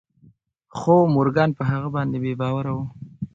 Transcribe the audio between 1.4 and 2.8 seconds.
په هغه باندې بې باوره و